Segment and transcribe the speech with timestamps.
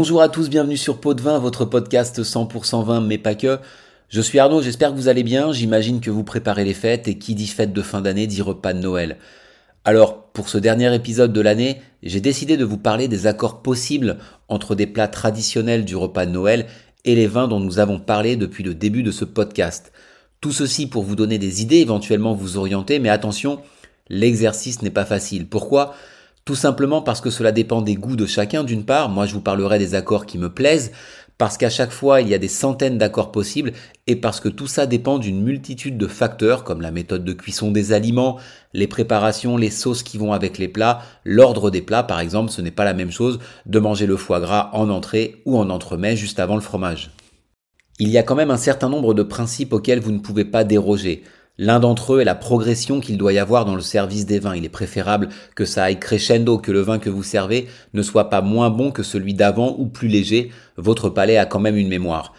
[0.00, 3.58] Bonjour à tous, bienvenue sur Pot de Vin, votre podcast 100% vin, mais pas que.
[4.08, 5.52] Je suis Arnaud, j'espère que vous allez bien.
[5.52, 8.74] J'imagine que vous préparez les fêtes et qui dit fête de fin d'année dit repas
[8.74, 9.16] de Noël.
[9.84, 14.18] Alors, pour ce dernier épisode de l'année, j'ai décidé de vous parler des accords possibles
[14.46, 16.66] entre des plats traditionnels du repas de Noël
[17.04, 19.90] et les vins dont nous avons parlé depuis le début de ce podcast.
[20.40, 23.62] Tout ceci pour vous donner des idées, éventuellement vous orienter, mais attention,
[24.08, 25.48] l'exercice n'est pas facile.
[25.48, 25.96] Pourquoi?
[26.48, 29.42] Tout simplement parce que cela dépend des goûts de chacun d'une part, moi je vous
[29.42, 30.92] parlerai des accords qui me plaisent,
[31.36, 33.74] parce qu'à chaque fois il y a des centaines d'accords possibles,
[34.06, 37.70] et parce que tout ça dépend d'une multitude de facteurs comme la méthode de cuisson
[37.70, 38.38] des aliments,
[38.72, 42.62] les préparations, les sauces qui vont avec les plats, l'ordre des plats par exemple, ce
[42.62, 46.16] n'est pas la même chose de manger le foie gras en entrée ou en entremets
[46.16, 47.10] juste avant le fromage.
[47.98, 50.64] Il y a quand même un certain nombre de principes auxquels vous ne pouvez pas
[50.64, 51.24] déroger.
[51.60, 54.54] L'un d'entre eux est la progression qu'il doit y avoir dans le service des vins.
[54.54, 58.30] Il est préférable que ça aille crescendo, que le vin que vous servez ne soit
[58.30, 60.52] pas moins bon que celui d'avant ou plus léger.
[60.76, 62.32] Votre palais a quand même une mémoire.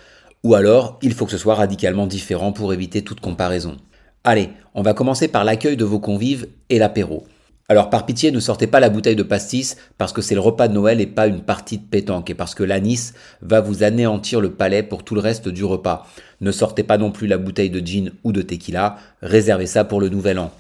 [0.46, 3.76] Ou alors, il faut que ce soit radicalement différent pour éviter toute comparaison.
[4.24, 7.26] Allez, on va commencer par l'accueil de vos convives et l'apéro.
[7.68, 10.68] Alors par pitié, ne sortez pas la bouteille de pastis parce que c'est le repas
[10.68, 14.42] de Noël et pas une partie de pétanque et parce que l'anis va vous anéantir
[14.42, 16.08] le palais pour tout le reste du repas.
[16.42, 20.00] Ne sortez pas non plus la bouteille de gin ou de tequila, réservez ça pour
[20.00, 20.52] le nouvel an.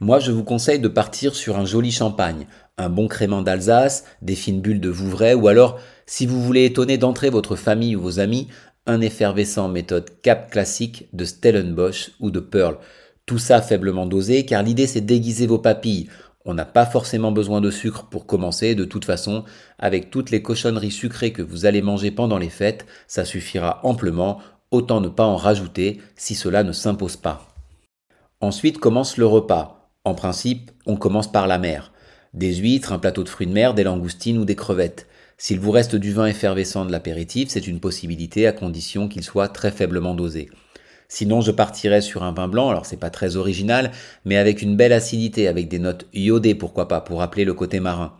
[0.00, 4.36] Moi, je vous conseille de partir sur un joli champagne, un bon crément d'Alsace, des
[4.36, 8.20] fines bulles de Vouvray ou alors, si vous voulez étonner d'entrer votre famille ou vos
[8.20, 8.46] amis,
[8.86, 12.78] un effervescent méthode cap classique de Stellenbosch ou de Pearl.
[13.26, 16.08] Tout ça faiblement dosé, car l'idée c'est d'aiguiser vos papilles.
[16.46, 19.44] On n'a pas forcément besoin de sucre pour commencer, de toute façon,
[19.78, 24.38] avec toutes les cochonneries sucrées que vous allez manger pendant les fêtes, ça suffira amplement,
[24.70, 27.48] autant ne pas en rajouter si cela ne s'impose pas.
[28.40, 29.90] Ensuite commence le repas.
[30.04, 31.92] En principe, on commence par la mer.
[32.34, 35.06] Des huîtres, un plateau de fruits de mer, des langoustines ou des crevettes.
[35.38, 39.48] S'il vous reste du vin effervescent de l'apéritif, c'est une possibilité à condition qu'il soit
[39.48, 40.50] très faiblement dosé.
[41.08, 43.92] Sinon, je partirais sur un vin blanc, alors c'est pas très original,
[44.24, 47.80] mais avec une belle acidité, avec des notes iodées, pourquoi pas, pour rappeler le côté
[47.80, 48.14] marin.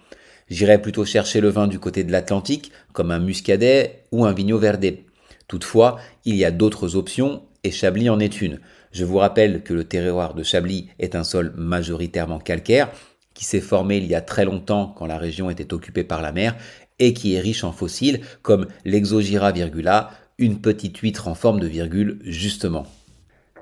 [0.48, 4.58] J'irais plutôt chercher le vin du côté de l'Atlantique, comme un muscadet ou un vigno
[4.58, 5.04] verdé.
[5.48, 8.60] Toutefois, il y a d'autres options, et Chablis en est une.
[8.92, 12.90] Je vous rappelle que le terroir de Chablis est un sol majoritairement calcaire,
[13.34, 16.32] qui s'est formé il y a très longtemps quand la région était occupée par la
[16.32, 16.54] mer,
[16.98, 21.66] et qui est riche en fossiles, comme l'Exogira virgula, une petite huître en forme de
[21.66, 22.86] virgule, justement.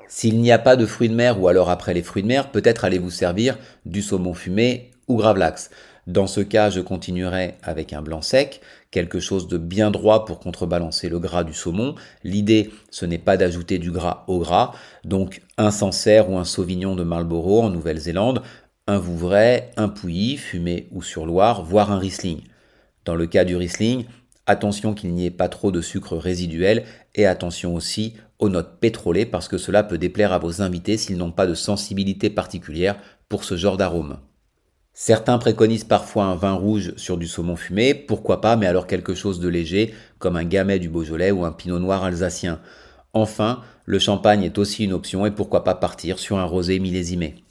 [0.09, 2.51] S'il n'y a pas de fruits de mer ou alors après les fruits de mer,
[2.51, 5.71] peut-être allez-vous servir du saumon fumé ou gravlax.
[6.07, 10.39] Dans ce cas, je continuerai avec un blanc sec, quelque chose de bien droit pour
[10.39, 11.97] contrebalancer le gras du saumon.
[12.23, 14.73] L'idée, ce n'est pas d'ajouter du gras au gras,
[15.05, 18.43] donc un Sancerre ou un Sauvignon de Marlborough en Nouvelle-Zélande,
[18.87, 22.43] un Vouvray, un Pouilly, fumé ou sur Loire, voire un Riesling.
[23.05, 24.05] Dans le cas du Riesling,
[24.49, 26.85] Attention qu'il n'y ait pas trop de sucre résiduel
[27.17, 31.17] et attention aussi aux notes pétrolées parce que cela peut déplaire à vos invités s'ils
[31.17, 32.97] n'ont pas de sensibilité particulière
[33.29, 34.19] pour ce genre d'arôme.
[34.99, 39.13] Certains préconisent parfois un vin rouge sur du saumon fumé, pourquoi pas, mais alors quelque
[39.13, 42.61] chose de léger, comme un gamay du Beaujolais ou un pinot noir alsacien.
[43.13, 47.45] Enfin, le champagne est aussi une option et pourquoi pas partir sur un rosé millésimé.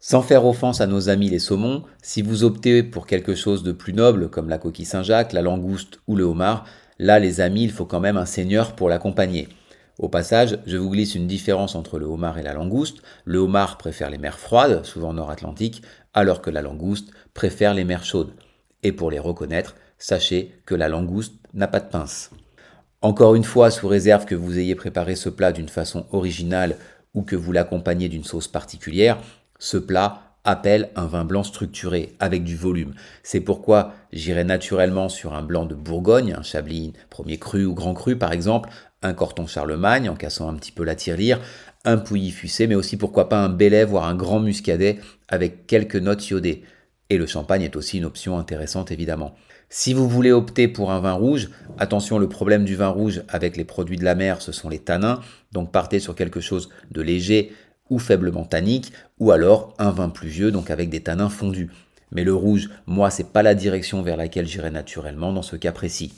[0.00, 3.70] Sans faire offense à nos amis les saumons, si vous optez pour quelque chose de
[3.70, 6.64] plus noble comme la coquille Saint-Jacques, la langouste ou le homard,
[6.98, 9.46] là les amis, il faut quand même un seigneur pour l'accompagner.
[9.98, 12.98] Au passage, je vous glisse une différence entre le homard et la langouste.
[13.24, 15.82] Le homard préfère les mers froides, souvent nord-atlantique,
[16.14, 18.32] alors que la langouste préfère les mers chaudes.
[18.82, 22.30] Et pour les reconnaître, sachez que la langouste n'a pas de pince.
[23.02, 26.76] Encore une fois, sous réserve que vous ayez préparé ce plat d'une façon originale
[27.14, 29.18] ou que vous l'accompagnez d'une sauce particulière,
[29.58, 32.94] ce plat appelle un vin blanc structuré, avec du volume.
[33.22, 37.94] C'est pourquoi j'irai naturellement sur un blanc de Bourgogne, un Chablis premier cru ou grand
[37.94, 38.70] cru par exemple,
[39.02, 41.40] un Corton Charlemagne en cassant un petit peu la tirelire,
[41.84, 44.98] un Pouilly Fussé, mais aussi pourquoi pas un Belay, voire un Grand Muscadet
[45.28, 46.62] avec quelques notes iodées.
[47.10, 49.34] Et le champagne est aussi une option intéressante évidemment.
[49.68, 53.56] Si vous voulez opter pour un vin rouge, attention, le problème du vin rouge avec
[53.56, 55.20] les produits de la mer, ce sont les tanins,
[55.52, 57.52] donc partez sur quelque chose de léger,
[57.90, 61.70] ou faiblement tannique, ou alors un vin plus vieux, donc avec des tanins fondus.
[62.10, 65.72] Mais le rouge, moi, c'est pas la direction vers laquelle j'irai naturellement dans ce cas
[65.72, 66.12] précis.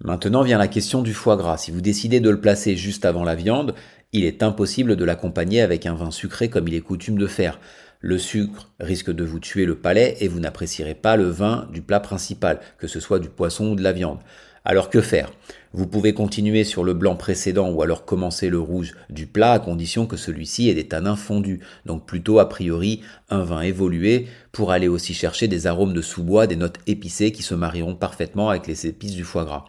[0.00, 1.58] Maintenant vient la question du foie gras.
[1.58, 3.74] Si vous décidez de le placer juste avant la viande,
[4.12, 7.58] il est impossible de l'accompagner avec un vin sucré comme il est coutume de faire.
[8.00, 11.82] Le sucre risque de vous tuer le palais et vous n'apprécierez pas le vin du
[11.82, 14.20] plat principal, que ce soit du poisson ou de la viande.
[14.64, 15.32] Alors que faire?
[15.74, 19.58] Vous pouvez continuer sur le blanc précédent ou alors commencer le rouge du plat à
[19.58, 24.72] condition que celui-ci ait des tanins fondus, donc plutôt a priori un vin évolué pour
[24.72, 28.66] aller aussi chercher des arômes de sous-bois, des notes épicées qui se marieront parfaitement avec
[28.66, 29.66] les épices du foie gras.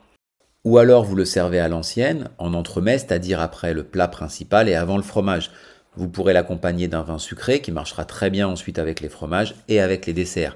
[0.63, 4.75] Ou alors vous le servez à l'ancienne, en entremets, c'est-à-dire après le plat principal et
[4.75, 5.51] avant le fromage.
[5.95, 9.81] Vous pourrez l'accompagner d'un vin sucré qui marchera très bien ensuite avec les fromages et
[9.81, 10.55] avec les desserts.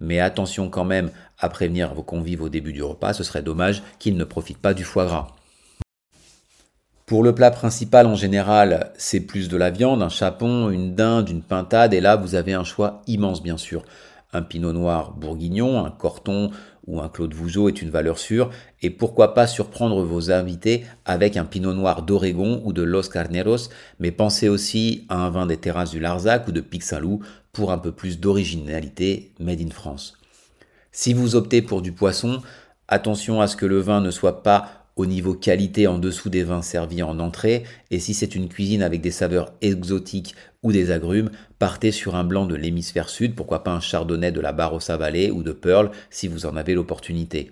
[0.00, 3.82] Mais attention quand même à prévenir vos convives au début du repas, ce serait dommage
[3.98, 5.28] qu'ils ne profitent pas du foie gras.
[7.06, 11.28] Pour le plat principal, en général, c'est plus de la viande, un chapon, une dinde,
[11.28, 13.84] une pintade, et là, vous avez un choix immense, bien sûr.
[14.32, 16.50] Un pinot noir bourguignon, un corton
[16.86, 21.36] ou un Claude Vougeot est une valeur sûre, et pourquoi pas surprendre vos invités avec
[21.36, 25.56] un pinot noir d'Oregon ou de Los Carneros, mais pensez aussi à un vin des
[25.58, 27.20] terrasses du Larzac ou de Pic Saint-Loup
[27.52, 30.14] pour un peu plus d'originalité made in France.
[30.96, 32.40] Si vous optez pour du poisson,
[32.86, 36.44] attention à ce que le vin ne soit pas au niveau qualité en dessous des
[36.44, 40.92] vins servis en entrée, et si c'est une cuisine avec des saveurs exotiques ou des
[40.92, 44.96] agrumes, partez sur un blanc de l'hémisphère sud, pourquoi pas un chardonnay de la Barossa
[44.96, 47.50] Valley ou de Pearl si vous en avez l'opportunité.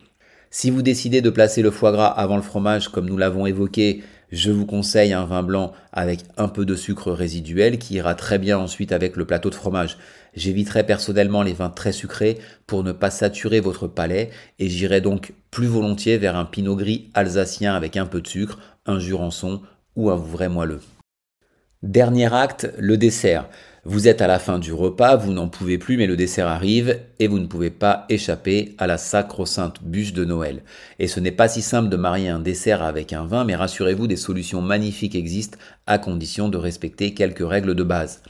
[0.53, 4.05] Si vous décidez de placer le foie gras avant le fromage comme nous l'avons évoqué,
[4.33, 8.39] je vous conseille un vin blanc avec un peu de sucre résiduel qui ira très
[8.39, 9.99] bien ensuite avec le plateau de fromage.
[10.35, 15.35] J'éviterai personnellement les vins très sucrés pour ne pas saturer votre palais et j'irai donc
[15.51, 19.61] plus volontiers vers un pinot gris alsacien avec un peu de sucre, un jurançon
[19.97, 20.81] ou un vrai moelleux.
[21.83, 23.49] Dernier acte, le dessert.
[23.85, 27.01] Vous êtes à la fin du repas, vous n'en pouvez plus, mais le dessert arrive
[27.19, 30.63] et vous ne pouvez pas échapper à la sacro-sainte bûche de Noël.
[31.01, 34.07] Et ce n'est pas si simple de marier un dessert avec un vin, mais rassurez-vous,
[34.07, 35.59] des solutions magnifiques existent
[35.89, 38.23] à condition de respecter quelques règles de base.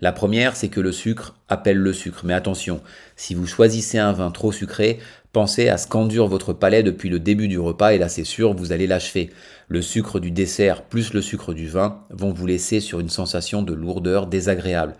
[0.00, 2.20] La première, c'est que le sucre appelle le sucre.
[2.24, 2.80] Mais attention,
[3.16, 5.00] si vous choisissez un vin trop sucré,
[5.34, 8.54] pensez à ce qu'endure votre palais depuis le début du repas et là c'est sûr,
[8.54, 9.30] vous allez l'achever.
[9.68, 13.62] Le sucre du dessert plus le sucre du vin vont vous laisser sur une sensation
[13.62, 14.94] de lourdeur désagréable.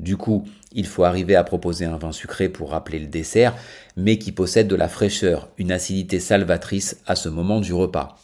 [0.00, 3.54] Du coup, il faut arriver à proposer un vin sucré pour rappeler le dessert,
[3.96, 8.16] mais qui possède de la fraîcheur, une acidité salvatrice à ce moment du repas.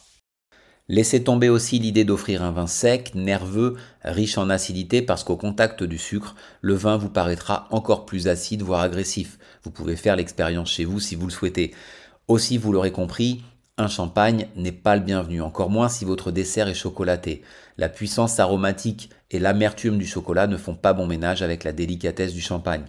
[0.87, 5.83] Laissez tomber aussi l'idée d'offrir un vin sec, nerveux, riche en acidité parce qu'au contact
[5.83, 9.39] du sucre, le vin vous paraîtra encore plus acide, voire agressif.
[9.63, 11.73] Vous pouvez faire l'expérience chez vous si vous le souhaitez.
[12.27, 13.41] Aussi, vous l'aurez compris,
[13.77, 17.41] un champagne n'est pas le bienvenu, encore moins si votre dessert est chocolaté.
[17.77, 22.33] La puissance aromatique et l'amertume du chocolat ne font pas bon ménage avec la délicatesse
[22.33, 22.85] du champagne.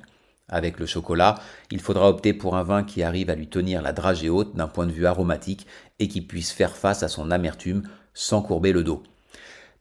[0.48, 1.34] Avec le chocolat,
[1.72, 4.68] il faudra opter pour un vin qui arrive à lui tenir la dragée haute d'un
[4.68, 5.66] point de vue aromatique
[5.98, 7.82] et qui puisse faire face à son amertume
[8.14, 9.02] sans courber le dos.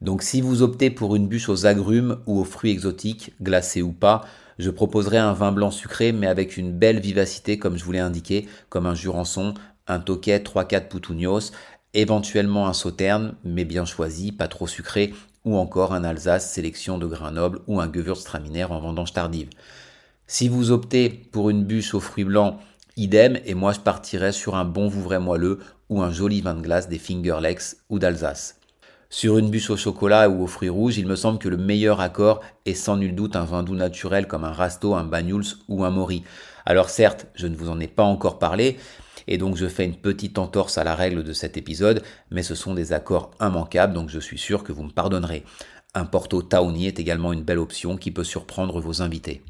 [0.02, 3.92] Donc si vous optez pour une bûche aux agrumes ou aux fruits exotiques, glacés ou
[3.92, 4.26] pas,
[4.58, 8.00] je proposerai un vin blanc sucré mais avec une belle vivacité comme je vous l'ai
[8.00, 9.54] indiqué, comme un jurançon,
[9.88, 11.52] un toquet 3-4 poutugnos,
[11.94, 15.14] éventuellement un sauterne mais bien choisi, pas trop sucré,
[15.46, 19.50] ou encore un Alsace sélection de grains nobles ou un Gewürztraminer en vendange tardive.
[20.28, 22.58] Si vous optez pour une bûche aux fruits blancs,
[22.98, 26.62] idem, et moi je partirais sur un bon Vouvray moelleux ou un joli vin de
[26.62, 28.60] glace des Fingerlex ou d'Alsace.
[29.12, 32.02] Sur une bûche au chocolat ou aux fruits rouges, il me semble que le meilleur
[32.02, 35.86] accord est sans nul doute un vin doux naturel comme un Rasto, un Banyuls ou
[35.86, 36.24] un Mori.
[36.66, 38.78] Alors certes, je ne vous en ai pas encore parlé,
[39.28, 42.02] et donc je fais une petite entorse à la règle de cet épisode,
[42.32, 45.44] mais ce sont des accords immanquables, donc je suis sûr que vous me pardonnerez.
[45.94, 49.44] Un Porto Taoni est également une belle option qui peut surprendre vos invités.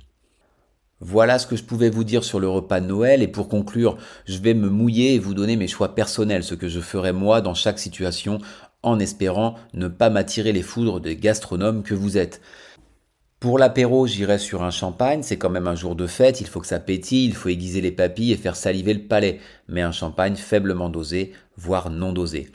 [1.02, 3.98] Voilà ce que je pouvais vous dire sur le repas de Noël et pour conclure,
[4.26, 7.42] je vais me mouiller et vous donner mes choix personnels, ce que je ferai moi
[7.42, 8.40] dans chaque situation
[8.82, 12.40] en espérant ne pas m'attirer les foudres des gastronomes que vous êtes.
[13.42, 16.62] Pour l'apéro, j'irai sur un champagne, c'est quand même un jour de fête, il faut
[16.62, 19.92] que ça pétille, il faut aiguiser les papilles et faire saliver le palais, mais un
[19.92, 22.50] champagne faiblement dosé, voire non dosé.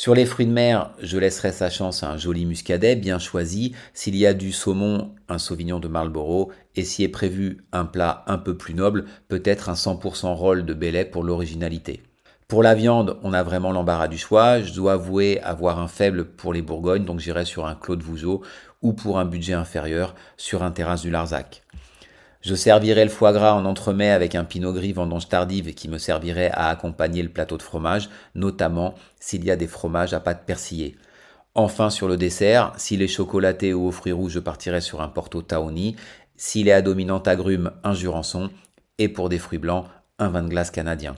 [0.00, 3.74] Sur les fruits de mer, je laisserai sa chance à un joli muscadet bien choisi.
[3.92, 6.48] S'il y a du saumon, un sauvignon de Marlborough.
[6.74, 10.72] Et s'y est prévu un plat un peu plus noble, peut-être un 100% roll de
[10.72, 12.02] Belay pour l'originalité.
[12.48, 14.62] Pour la viande, on a vraiment l'embarras du choix.
[14.62, 18.40] Je dois avouer avoir un faible pour les Bourgognes, donc j'irai sur un Claude Vougeot
[18.80, 21.62] ou pour un budget inférieur sur un terrasse du Larzac.
[22.40, 25.98] Je servirai le foie gras en entremets avec un pinot gris vendange tardive qui me
[25.98, 30.46] servirait à accompagner le plateau de fromage, notamment s'il y a des fromages à pâte
[30.46, 30.96] persillée.
[31.54, 35.08] Enfin, sur le dessert, s'il est chocolaté ou aux fruits rouges, je partirai sur un
[35.08, 35.96] Porto Taoni.
[36.36, 38.50] S'il est à dominante agrume, un Jurançon.
[38.96, 39.84] Et pour des fruits blancs,
[40.18, 41.16] un vin de glace canadien.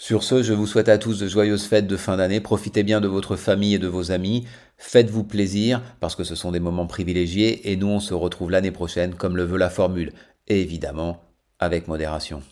[0.00, 2.40] Sur ce, je vous souhaite à tous de joyeuses fêtes de fin d'année.
[2.40, 4.46] Profitez bien de votre famille et de vos amis.
[4.78, 8.70] Faites-vous plaisir parce que ce sont des moments privilégiés et nous on se retrouve l'année
[8.70, 10.14] prochaine comme le veut la formule.
[10.48, 11.22] Et évidemment,
[11.58, 12.42] avec modération.